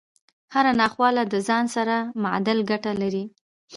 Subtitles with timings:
[0.53, 3.25] هره ناخواله له ځان سره معادل ګټه لري